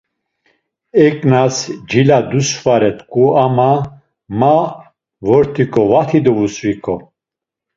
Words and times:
Eǩnas 1.05 1.57
cila 1.89 2.19
dusvare 2.29 2.91
tku 2.97 3.23
ama 3.45 3.71
ma 4.39 4.55
vort̆iǩo 5.25 5.83
vati 5.91 6.19
devusviǩo. 6.25 6.95